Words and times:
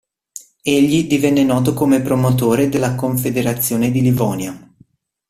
Egli 0.63 1.05
divenne 1.05 1.43
noto 1.43 1.75
come 1.75 2.01
promotore 2.01 2.69
della 2.69 2.95
Confederazione 2.95 3.91
di 3.91 4.01
Livonia. 4.01 4.73